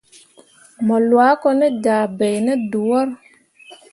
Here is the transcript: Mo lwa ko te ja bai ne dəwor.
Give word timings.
Mo 0.85 0.95
lwa 1.07 1.27
ko 1.41 1.49
te 1.59 1.67
ja 1.83 1.97
bai 2.17 2.37
ne 2.45 2.53
dəwor. 2.71 3.07